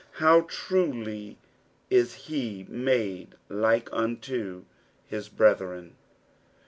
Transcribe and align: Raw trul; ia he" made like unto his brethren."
Raw 0.19 0.41
trul; 0.47 1.07
ia 1.87 2.03
he" 2.05 2.65
made 2.69 3.35
like 3.51 3.87
unto 3.93 4.63
his 5.05 5.29
brethren." 5.29 5.95